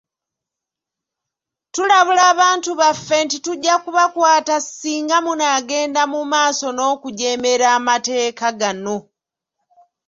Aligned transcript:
Tulabula 1.73 2.23
abantu 2.33 2.69
baffe 2.79 3.15
nti 3.25 3.37
tujja 3.45 3.75
kubakwata 3.83 4.55
singa 4.77 5.17
munaagenda 5.25 6.01
mu 6.13 6.21
maaso 6.31 6.65
n'okujeemera 6.73 7.67
amateeka 7.77 8.47
gano. 8.59 8.97